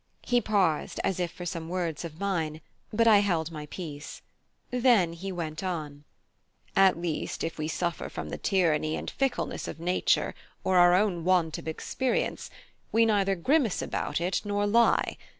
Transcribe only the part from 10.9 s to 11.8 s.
own want of